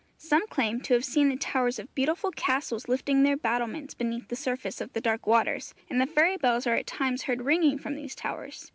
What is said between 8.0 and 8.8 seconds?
towers.